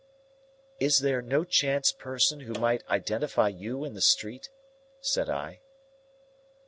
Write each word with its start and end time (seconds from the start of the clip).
"Is 0.79 1.01
there 1.01 1.21
no 1.21 1.43
chance 1.43 1.91
person 1.91 2.39
who 2.39 2.53
might 2.53 2.83
identify 2.89 3.49
you 3.49 3.85
in 3.85 3.93
the 3.93 4.01
street?" 4.01 4.49
said 4.99 5.29
I. 5.29 5.61